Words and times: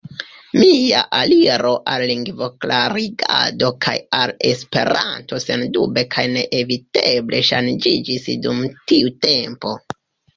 Mia 0.59 0.99
aliro 1.15 1.73
al 1.95 2.03
lingvoklarigado 2.11 3.69
kaj 3.85 3.93
al 4.19 4.33
Esperanto 4.53 5.39
sendube 5.45 6.05
kaj 6.15 6.23
neeviteble 6.37 7.43
ŝanĝiĝis 7.51 8.27
dum 8.47 8.65
tiu 8.93 9.13
tempo. 9.27 9.75